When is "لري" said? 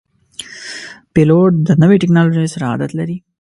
2.99-3.15